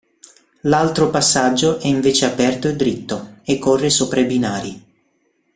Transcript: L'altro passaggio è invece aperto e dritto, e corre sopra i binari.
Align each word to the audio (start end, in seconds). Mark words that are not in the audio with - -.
L'altro 0.61 1.11
passaggio 1.11 1.77
è 1.77 1.85
invece 1.85 2.25
aperto 2.25 2.67
e 2.67 2.75
dritto, 2.75 3.35
e 3.43 3.59
corre 3.59 3.91
sopra 3.91 4.19
i 4.21 4.25
binari. 4.25 4.83